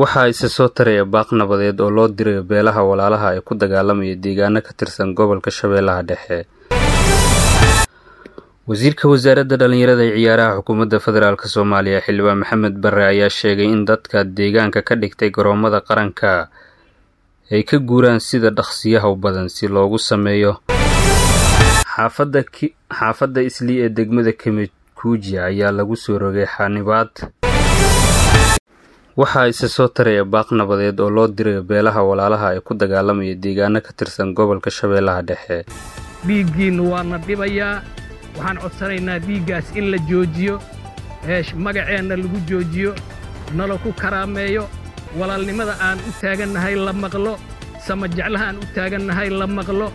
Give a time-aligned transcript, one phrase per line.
[0.00, 4.60] Waxaa isa soo taraya baaq nabadeed oo loo dirayo beelaha walaalaha ee ku dagaalamaya deegaano
[4.64, 6.38] ka tirsan gobolka Shabeellaha Dhexe.
[8.68, 14.24] Wasiirka Wasaaradda Dhallinyarada iyo Ciyaaraha Xukuumadda Federaalk Soomaaliya Xildhibaan Maxamed Barre ayaa sheegay in dadka
[14.24, 16.48] deegaanka ka dhigtay garoomada qaranka
[17.52, 20.56] ay ka guuraan sida dhaqsiyaha badan si loogu sameeyo
[22.96, 27.12] xaafadda Islii ee degmada Kemekuuji ayaa lagu soo rogay xanibaad.
[29.16, 33.80] Waxaa isa soo taraya baaq nabadeed oo loo dirayo beelaha walaalaha ee ku dagaalamaya deegaano
[33.84, 35.58] ka tirsan gobolka Shabeellaha Dhexe.
[36.26, 37.82] dhiiggiinnu waa na dhibayaa
[38.36, 40.54] waxaan codsanaynaa dhiiggaas in la joojiyo
[41.64, 42.92] magaceenna lagu joojiyo
[43.56, 44.64] nala ku karaameeyo
[45.18, 47.36] walaalnimada aan u taagannahay la maqlo
[47.86, 49.92] sama jeclaha aan u taagannahay la maqlo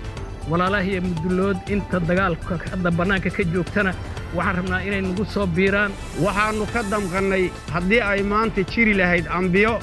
[0.51, 3.91] walaalahiyo mudullood inta dagaalka hadda bannaanka ka joogtana
[4.35, 5.91] waxaan rabnaa inay nagu soo biiraan.
[6.25, 9.73] Waxaannu ka damqannay haddii ay maanta jiri lahayd ambiyo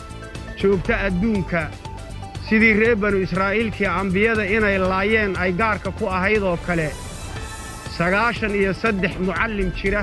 [0.61, 1.63] joogta adduunka.
[2.49, 6.89] Sidii reer banu israa'iilkii ambiyada inay laayeen ay gaarka ku ahayd oo kale.
[7.97, 10.03] Sagaashan iyo saddex mucallim jira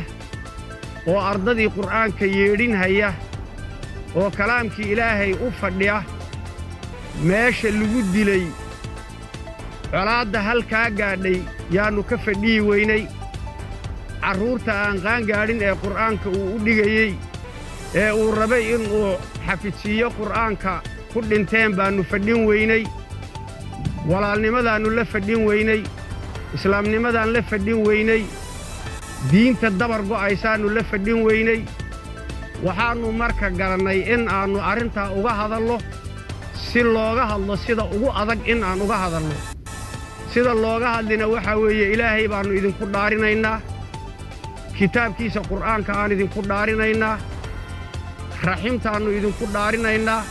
[1.07, 3.09] oo ardadii qur'aanka yeedhinhaya
[4.15, 5.97] oo kalaamkii ilaahay u fadhiya
[7.27, 8.43] meesha lagu dilay
[9.91, 11.39] colaadda halkaa gaadhay
[11.75, 13.03] yaannu ka fadhiyi weynay
[14.23, 17.11] carruurta aan qaangaadhin ee qur'aanka uu u dhigayey
[18.01, 19.09] ee uu rabay inuu
[19.45, 20.71] xafidsiiyo qur'aanka
[21.13, 22.83] ku dhinteen baannu fadhin weynay
[24.09, 25.81] walaalnimadaannu la fadhin weynay
[26.55, 28.21] islaamnimadaan la fadhin weynay
[29.31, 31.61] diinta dabar go'aysaannu la fadhin weynay.
[32.65, 35.77] Waxaannu marka garannay in aannu arrintaa uga hadalno
[36.67, 39.35] si looga hadlo sida ugu adag in aan uga hadalno.
[40.33, 43.57] Sida looga hadlina waxaa weeye ilaahay baannu idinku dhaarinaynaa
[44.81, 47.15] kitaabkiisa qur'aanka aan idinku dhaarinaynaa
[48.49, 50.21] raximtaannu idinku dhaarinaynaa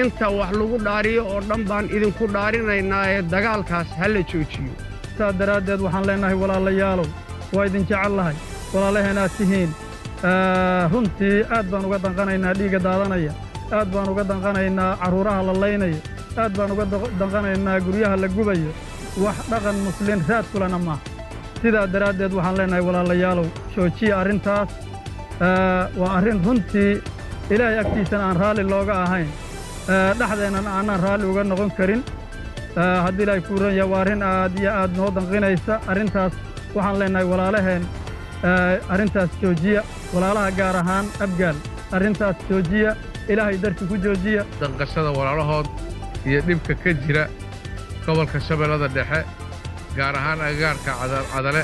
[0.00, 4.72] inta wax lagu dhaariyo oo dhan baan idinku dhaarinaynaa ee dagaalkaas ha la joojiyo.
[5.18, 7.08] Saas daraaddeed waxaan leennahay walaalayaalow
[7.54, 8.36] waa idin jecellahay
[8.74, 9.70] walaalaheenaad tihiin.
[10.92, 13.32] Runtii aad baan uga danqanaynaa dhiigga daadanaya
[13.78, 16.00] aad baan uga danqanaynaa carruuraha la laynaya
[16.42, 16.84] aad baan uga
[17.20, 18.72] danqanaynaa guryaha la gubayo.
[19.24, 21.02] Wax dhaqan muslin raad kulana maaha
[21.62, 24.70] sidaa daraaddeed waxaan leennahay walaalayaalow joojiya arrintaas
[26.00, 26.92] waa arrin runtii
[27.54, 29.28] ilaahay agtiisana aan raalli looga ahayn.
[30.18, 32.02] Dhexdeennan aanaan raalli uga noqon karin.
[33.04, 36.32] Haddii ilaahay kuu ran yahay waa arrin aad iyo aad noo danqinaysa arrintaas
[36.74, 37.82] waxaan leennahay walaalaheen
[38.94, 39.82] arrintaas joojiya.
[40.14, 41.56] Walaalaha gaar ahaan abgaal
[41.96, 42.90] arrintaas joojiya.
[43.28, 44.42] Ilaahay darti ku joojiya.
[44.60, 45.66] Danqashada walaalahood
[46.26, 47.24] iyo dhibka ka jira
[48.06, 49.20] gobolka shabeellada dhexe
[49.96, 50.92] gaar ahaan agagaarka
[51.32, 51.62] cadale.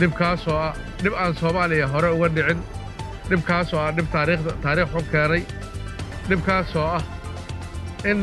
[0.00, 0.72] Dhibkaasoo ah
[1.02, 2.60] dhib aan soomaaliya hore uga dhicin.
[3.30, 4.06] Dhibkaasoo ah dhib
[4.64, 5.42] taariikh xun keenay.
[6.28, 7.02] Dhibkaasoo ah
[8.10, 8.18] in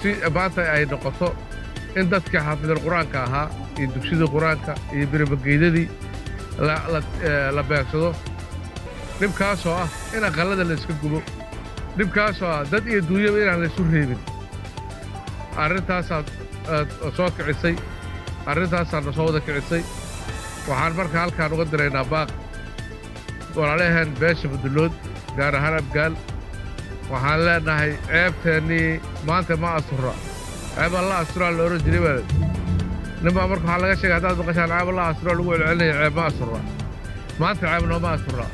[0.00, 1.28] si maanta ay noqoto
[1.96, 3.46] in dadkii xaafidul qur'aanka ahaa
[3.78, 5.88] iyo dugsidii qur'aanka iyo birimageydadii
[7.56, 8.10] la beegsado.
[9.20, 11.22] Dhibkaasoo ah in aqallada la iska gubo.
[11.98, 14.20] Dhibkaasoo ah dad iyo duunyaba inaan la isu reebin.
[15.62, 16.26] Arrintaasaad
[17.16, 17.74] soo kicisay
[18.50, 19.82] arrintaasaadna soo wada kicisay.
[20.68, 22.28] Waxaan marka halkaan uga diraynaa baaq.
[23.56, 24.92] Walaalaheen beesha mudullood
[25.36, 26.14] gaar ahaan abgaal.
[27.10, 30.12] Waxaan leennahay ceebteennii maanta ma asturra
[30.76, 32.20] ceeb alla asturaa la odhan jiray baa.
[33.22, 36.60] Ninbaa marka waxaa laga sheegay haddaad maqashaan ceeb alla asturaa lagu celcelinaya ceeb ma asturra
[37.40, 38.46] maanta ceeb nooma asturra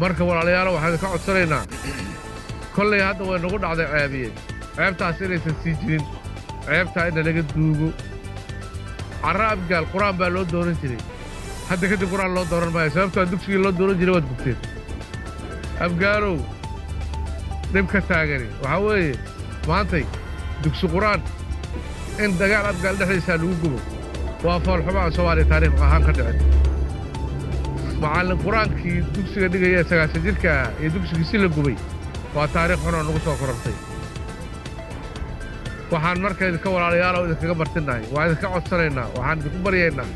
[0.00, 1.62] marka walaalayaalo waxaan idinka codsanaynaa.
[2.76, 4.28] Kollay hadda way nagu dhacday ceebiye.
[4.76, 6.04] Ceebtaas inaysan sii jirin
[6.70, 7.88] ceebtaa inna laga duugo
[9.22, 11.00] carra abgaal qur'aan baa loo dooran jiray.
[11.70, 12.90] Hadda kadib qur'aan loo dooran maayo.
[12.96, 14.58] Sababtoa dugsigii loo dooran jiray waad gubteen
[15.86, 16.36] abgaalow
[17.72, 18.48] dhibka taagani.
[18.62, 19.14] Waxaa weeye
[19.68, 20.04] maantay
[20.62, 21.20] dugsi qur'aan
[22.24, 23.78] in dagaal abgaal dhexdiisaa lagu gubo
[24.46, 26.46] waa foolxumo aan soomaaliya taariikh ahaan ka dhicin.
[28.02, 31.76] Macallin qur'aankii dugsiga dhigaya sagaashan jidhka ah iyo dugsigiisi la gubay
[32.36, 33.74] waa taariikh xunoo nagu soo korortay
[35.92, 39.06] waxaan marka idinka walaalayaalow idinkaga martinnahay waa idinka codsanaynaa.
[39.16, 40.06] Waxaan idinku baryaynaa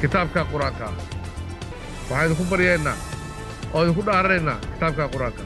[0.00, 0.86] kitaabka qur'aanka.
[2.08, 2.96] Waxaan idinku baryaynaa
[3.74, 5.42] oo idinku dhaaranaynaa kitaabka qur'aanka.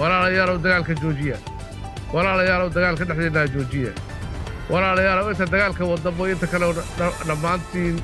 [0.00, 1.36] Walaalayaalow dagaalka joojiya.
[2.14, 3.92] Walaalayaalow dagaalka dhexdeennaa joojiya.
[4.72, 6.66] Walaalayaalow inta dagaalka wadamo inta kale
[7.28, 7.96] dhammaantiin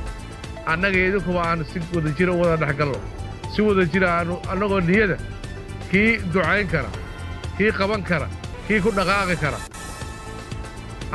[0.73, 2.99] annaga idinkuba aan si wada jira u wada dhex galno
[3.53, 5.17] si wada jira aanu annagoo niyada
[5.91, 6.89] kii ducayn kara
[7.59, 8.29] kii qaban kara
[8.69, 9.59] kii ku dhaqaaqi kara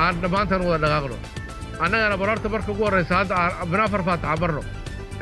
[0.04, 1.18] aan dhammaantaan wada dhaqaaqno
[1.84, 3.36] annagana barorta marka ugu horraysa hadda
[3.72, 4.62] min afar faataxa barno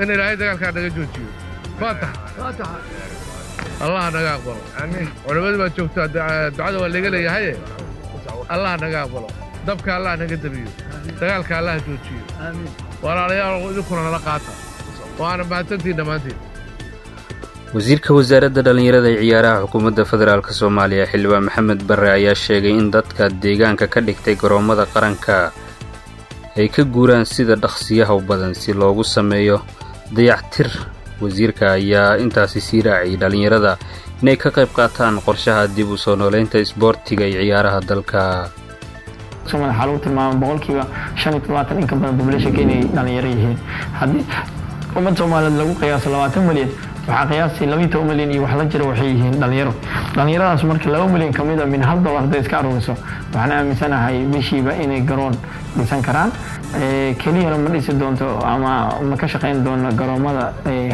[0.02, 1.30] in ilaahay dagaalkaa naga joojiyo
[1.80, 2.14] faatax
[3.86, 4.62] allaha naga aqbalo
[5.26, 7.54] culimmadu baa joogtaa ducada waa laga leeyahaye
[8.56, 9.30] allaha naga aqbalo
[9.68, 10.70] dabka allah naga dabiyo
[11.22, 12.22] dagaalka allaha joojiyo
[13.06, 14.52] walaalayaal idinkuna nala qaata
[15.22, 16.38] waana mahadsantiin dhammaantiin
[17.76, 23.24] wasiirka wasaaradda dhallinyarada ee ciyaaraha xukuumadda federaalk soomaaliya xildhibaan maxamed barre ayaa sheegay in dadka
[23.44, 25.36] deegaanka ka dhigtay garoommada qaranka
[26.60, 29.58] ay ka guuraan sida dhaqsiyaha badan si loogu sameeyo
[30.18, 30.70] dayactir.
[31.22, 33.72] Wasiirka ayaa intaasi sii raaciyay dhallinyarada
[34.22, 38.22] inay ka qayb qaataan qorshaha dib u soo nooleynta isboortiga iyo ciyaaraha dalka.
[39.46, 40.84] Waxaa lagu tilmaama boqolkiiba
[41.22, 43.58] shan iyo todobaatan in ka badan populationka inay dhalinyaro yihiin.
[44.00, 44.24] Haddii
[44.98, 46.70] ummad soomaaliyeed lagu qiyaaso labaatan milyan
[47.08, 49.74] waxaa qiyaastii labiiy toban milyan iyo wax la jira waxay yihiin dhalinyaro.
[50.16, 52.94] Dhalinyaradaas marka laba milyan ka mid a min hal dolar hadday iska aruuriso
[53.34, 55.34] waxaan aaminsanahay bishiiba inay garoon
[55.78, 56.32] dhisan karaan.
[57.22, 60.52] Keliyana ma dhisi doonto ama ma ka shaqayn doono garoomada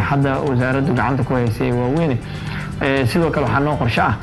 [0.10, 2.18] hadda wasaaraddu gacanta ku haysay waaweyne
[3.07, 4.15] sidoo kale waxaa noo qorsho ah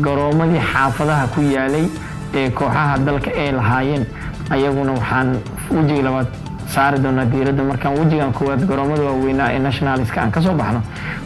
[0.00, 1.86] garoomadii xaafadaha ku yaalay
[2.34, 4.04] ee kooxaha dalka ay lahaayeen.
[4.50, 5.38] Ayaguna waxaan
[5.70, 6.26] wejiga labaad
[6.74, 7.62] saari doonaa diiradda.
[7.64, 10.82] Markaan wejigan koowaad garoomada waaweynaa ee nationaliska aan ka soo baxno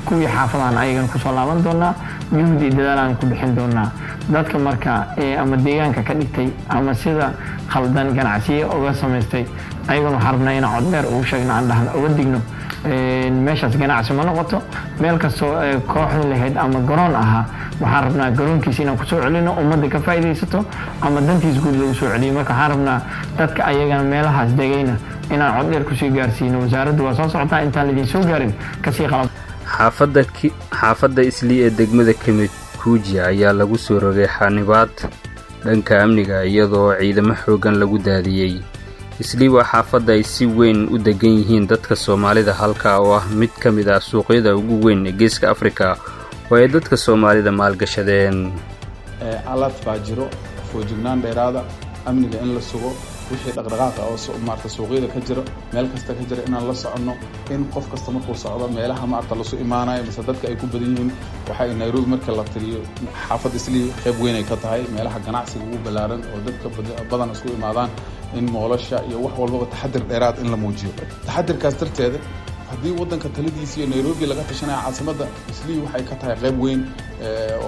[0.07, 1.95] kuwii xaafadahan ayagana ku soo laaban doonaa
[2.33, 3.91] juhdi dadaal aan ku bixin doonaa.
[4.33, 5.07] Dadka marka
[5.41, 7.33] ama deegaanka ka dhigtay ama sida
[7.69, 9.45] khaldan ganacsiye uga samaystay
[9.89, 12.41] ayaguna waxaan rabnaa inaan coddheer ugu sheegno aan dhahno uga digno
[13.45, 14.63] meeshaas ganacsi ma noqoto.
[15.01, 15.55] Meel kastoo
[15.87, 17.45] kooxda lahayd ama garoon ahaa
[17.81, 20.65] waxaan rabnaa garoonkiisa inaan ku soo celino ummadda ka faa'iidaysato
[21.01, 22.33] ama dantiis guud lagu soo celiyo.
[22.33, 23.01] Marka waxaan rabnaa
[23.39, 24.95] dadka ayagana meelahaas degayna
[25.31, 26.61] inaan coddheer ku sii gaarsiino.
[26.61, 28.53] Wasaaraddu waa soo socotaa intaan laydin soo gaarin
[28.83, 29.29] ka sii qalab
[29.67, 34.91] xaafadda islii ee degmada kamikuujiya ayaa lagu soo rogay xanibaad
[35.65, 38.55] dhanka amniga iyadoo ciidamo xooggan lagu daadiyey
[39.23, 43.51] islii waa xaafadda ay si weyn u degan yihiin dadka soomaalida halka oo ah mid
[43.63, 45.97] ka mid ah suuqyada ugu weyn ee geeska afrika
[46.51, 48.53] oo ay dadka soomaalida maalgashadeen.
[49.53, 50.27] Alad baa jiro
[50.73, 51.63] foojignaan dheeraada
[52.07, 52.91] amniga in la sugo
[53.31, 54.17] wixii dhaqdhaqaaqa oo
[54.47, 55.43] maarata suuqyada ka jiro
[55.73, 57.15] meel kasta ka jira inaan la soconno
[57.55, 61.11] in qof kasta markuu socdo meelaha maarata lasu imaanayo mise dadka ay ku badan yihiin
[61.49, 62.81] waxay nairobi marka la tiriyo
[63.29, 66.67] xaafad islii qayb weyn ay ka tahay meelaha ganacsiga ugu ballaaran oo dadka
[67.11, 67.91] badan isku imaadaan
[68.39, 70.91] in moolasha iyo wax walbaba taxadir dheeraad in la muujiyo.
[71.27, 72.19] Taxadirkaas darteeda
[72.71, 76.81] haddii waddanka taladiisa iyo nairobi laga tashanaya caasimadda islii waxay ka tahay qayb weyn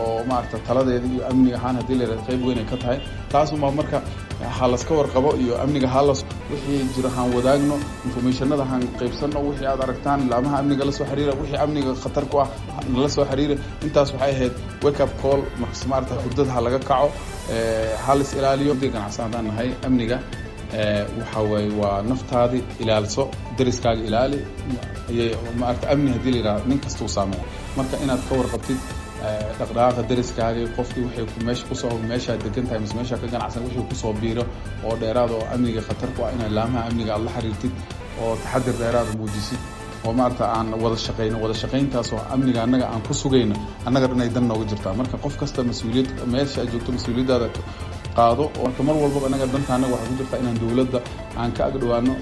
[0.01, 2.99] oo maarata taladeeda iyo amniga ahaan haddii la yidhahdo qayb weyn ay ka tahay.
[3.33, 3.99] Taasuma marka
[4.59, 6.21] ha laska warqabo iyo amniga halas
[6.51, 7.77] wixii jiro haan wadaagno
[8.07, 12.37] informationada haan qaybsanno wixii aad aragtaan laamaha amniga la soo xiriira wixii amniga khatar ku
[12.45, 12.49] ah
[12.93, 13.55] nala soo xiriira.
[13.87, 14.53] Intaas waxay ahayd
[14.85, 17.09] wake up call markas maarata hurdada ha laga kaco
[18.07, 18.73] ha lis ilaaliyo.
[18.95, 20.19] Ganacsan haddaan nahay amniga
[21.21, 23.23] waxa waaye waa naftaadi ilaalso
[23.59, 24.39] dariskaaga ilaali
[25.11, 25.29] ayay
[25.61, 27.45] maarata amni haddii la yidhahdo nin kastuu saameeya
[27.77, 28.79] marka inaad ka warqabtid
[29.59, 31.05] dhaqdhaqaaqa dariskaagii qofkii
[32.11, 34.45] meeshaa degan tahay mise meeshaa ka ganacsan wixii ku soo biiro
[34.87, 37.73] oo dheeraad oo amniga khatar ku ah inaad laamaha amniga aad la xiriirtid
[38.23, 39.61] oo taxadir dheeraada muujisid
[40.07, 43.57] oo maarata aan wada shaqayno wada shaqayntaas oo amniga annaga aan ku sugayno
[43.87, 44.93] annaga dhan ay dan nooga jirtaa.
[45.01, 47.49] Marka qof kasta mas'uuliyad meesha aad joogto mas'uuliyaddaada
[48.17, 50.99] qaado oo marka mar walbaba annaga danta annaga waxaa ku jirtaa inaan dowladda
[51.41, 52.13] aan ka agdhowaano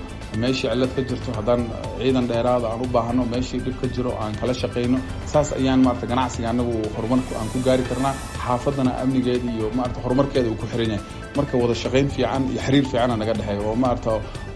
[0.42, 1.62] meeshii cillad ka jirto haddaan
[1.98, 4.98] ciidan dheeraada aan u baahno meeshii dhib ka jiro aan kala shaqayno
[5.32, 10.48] saas ayaan maarata ganacsiga annagu horumarka aan ku gaari karnaa xaafaddana amnigeeda iyo maarata horumarkeeda
[10.52, 11.04] uu ku xiran yahay
[11.36, 14.10] marka wada shaqayn fiican iyo xiriir fiicana naga dhexeeya oo maarata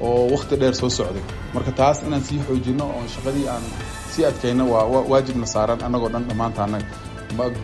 [0.07, 1.25] oo wakhti dheer soo socday.
[1.55, 3.65] Marka taas inaan sii xoojinno oo shaqadii aan
[4.13, 6.61] sii adkayno waa waajibna saaran annagoo dhan dhammaanta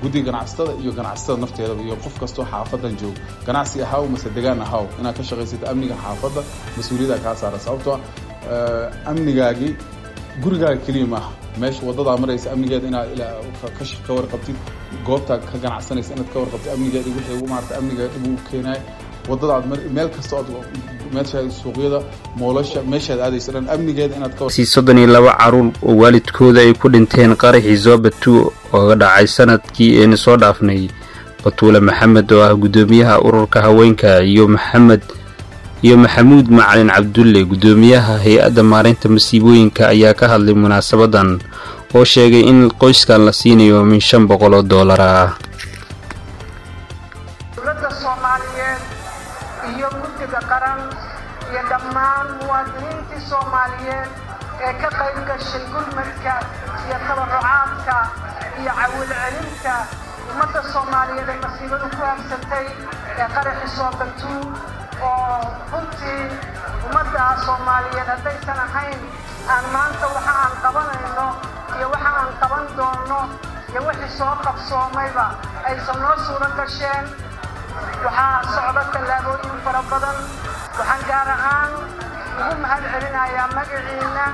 [0.02, 4.84] guddiga ganacsatada iyo ganacsatada nafteedaba iyo qof kastoo xaafadan joogo ganacsi ahaw mase degaan ahaw
[5.00, 6.40] inaad ka shaqaysata amniga xaafadda
[6.76, 7.58] mas'uuliyadda kaa saara.
[7.66, 7.96] Sababtoo
[9.10, 9.72] amnigaagii
[10.42, 11.30] gurigaaga keliya maaha.
[11.60, 13.08] Meesha waddadaa maraysa amnigeeda inaad
[14.06, 14.56] ka warqabtid
[15.06, 18.82] goobtaa ka ganacsanaysa inaad ka warqabtid amnigeeda wixii maarata amniga dhib u keenayo
[19.30, 19.64] waddadaad
[19.96, 20.48] meel kasta ood
[21.62, 22.00] suuqyada
[22.40, 24.34] moolasha meeshaad aadaysa dhan amnigeeda inaad
[24.98, 30.36] iyo laba carruur oo waalidkooda ay ku dhinteen qaraxii zoobatu ooga dhacay sannadkii eena soo
[30.36, 30.88] dhaafnay
[31.44, 35.02] batuule maxamed oo ah guddoomiyaha ururka haweenka iyo maxamed
[35.82, 37.44] iyo maxamuud macalin cabdulle.
[37.44, 41.42] Guddoomiyaha hay'adda maareynta masiibooyinka ayaa ka hadlay munaasabadan
[41.94, 45.34] oo sheegay in qoyskan la siinayo min shan boqol oo doolar ah
[55.42, 56.34] gashay gurmadka
[56.86, 57.96] iyo tabarucaadka
[58.62, 59.74] iyo cawilcelinta
[60.30, 62.66] ummadda soomaaliyeed ee masiibadu ku habsatay
[63.20, 64.42] ee qaraxi soobatuu
[65.08, 65.40] oo
[65.72, 66.24] runtii
[66.88, 69.00] ummadda soomaaliyeed haddaysan ahayn
[69.54, 71.26] aan maanta waxa aan qabanayno
[71.78, 73.20] iyo waxa aan qaban doonno
[73.72, 75.26] iyo wixii soo qabsoomayba
[75.72, 77.04] aysan noo suuro gasheen
[78.04, 80.18] waxaa socda tallaabooyin fara badan
[80.78, 81.72] waxaan gaar ahaan
[82.40, 84.26] ugu mahad celinayaa magaciinna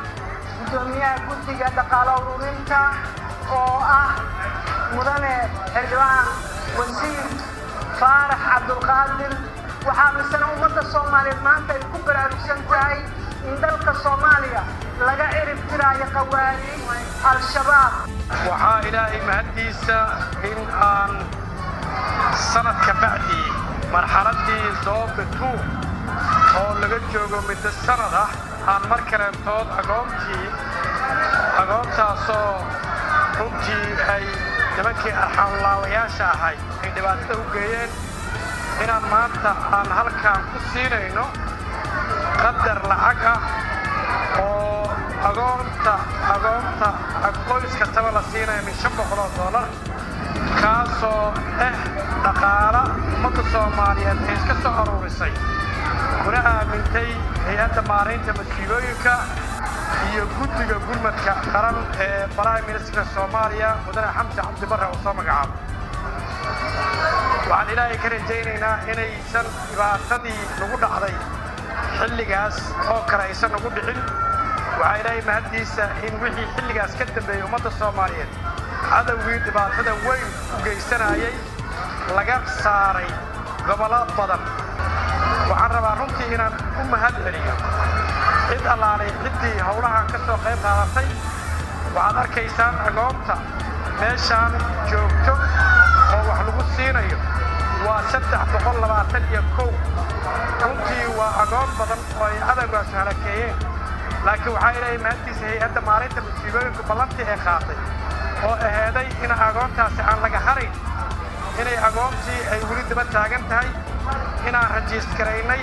[0.69, 2.81] guddoomiyaha guddiga dhaqaalo ururinta
[3.59, 4.11] oo ah.
[4.95, 5.33] Mudane
[5.75, 6.27] xildhibaan
[6.79, 7.29] wasiir
[8.01, 9.33] faarax cabdulqaadir
[9.87, 12.99] waxaa misena ummadda soomaaliyeed maanta ay ku baraarugsan tahay
[13.49, 14.63] in dalka soomaaliya
[15.09, 16.73] laga cirib tiraayo qawaari
[17.33, 17.93] al-shabaab.
[18.49, 19.99] Waxaa ilaahay mahaddiisa
[20.51, 20.59] in
[20.91, 21.13] aan
[22.53, 23.41] sanad ka bacdi
[23.93, 25.61] marxaladdii dooba tuub
[26.61, 28.31] oo laga joogo muddo sanad ah
[28.73, 30.47] aan mar kaleentood agoontii
[31.63, 32.53] agoontaasoo
[33.39, 34.25] runtii ay
[34.77, 37.91] nimankii arxamlaawayaasha ahay ay dhibaatada u geeyeen
[38.85, 41.25] inaan maanta aan halkaan ku siinayno
[42.43, 43.41] qadar lacag ah
[44.45, 44.91] oo
[45.31, 45.95] agoonta
[46.35, 46.89] agoonta
[47.49, 49.67] qoys kastaba la siinayo min shan boqol oo dollar
[50.63, 51.25] kaasoo
[51.67, 51.75] ah
[52.25, 52.83] dhaqaala
[53.17, 55.33] ummadda soomaaliyeed ay iska soo aruurisay.
[56.25, 57.09] Kuna aamintay
[57.47, 59.15] hay'adda maaraynta masiibooyinka
[60.11, 61.77] iyo guddiga gurmadka qaran
[62.07, 65.55] ee baraha ministarka soomaaliya mudane xamse cabdi barre uu soo magacaabo
[67.51, 71.15] waxaan ilaahay ka rajaynaynaa inaysan dhibaatadii nagu dhacday
[71.99, 72.57] xilligaas
[72.95, 73.99] oo kale aysan nagu dhicin.
[74.81, 78.31] Waxaa ilaahay mahaddiisa in wixii xilligaas ka dambeeyey ummadda soomaaliyeed
[78.91, 80.27] cadowgii dhibaatada weyn
[80.57, 81.33] u geysanayay
[82.17, 83.09] laga saaray
[83.67, 84.43] gobollo badan
[85.51, 87.55] waxaan rabaa runtii inaan u mahad celiyo
[88.51, 91.09] cid allaalay ciddii howlahan ka soo qayb qaadatay
[91.97, 93.35] waxaad arkaysaan agoonta
[94.01, 94.53] meeshaan
[94.93, 95.33] joogto
[96.17, 97.19] oo wax lagu siinayo
[97.87, 99.71] waa saddex boqol labaatan iyo kow
[100.63, 103.57] runtii waa agoon badan oo ay cadowgaas halakeeyeen
[104.27, 107.79] laakiin waxaa ilaahay mahaddiisa hay'adda maalinta masiibooyinka ballantii ay qaatay
[108.47, 110.73] oo aheeday in agoontaasi aan laga harayn
[111.61, 113.69] inay agoontii ay weli daba taagan tahay
[114.49, 115.61] inaan rajiistaraynay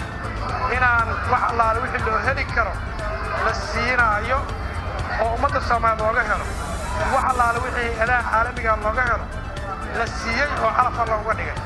[0.77, 2.74] inaan wax allaale wixii loo heli karo
[3.46, 4.39] la siinaayo
[5.24, 6.46] oo ummadda soomaaliya looga helo
[7.13, 9.25] wax allaale wixii hay'adaha caalamiga looga helo
[10.00, 11.58] la siiyey oo calafka looga dhigay